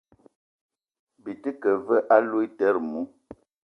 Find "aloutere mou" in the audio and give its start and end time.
2.15-3.05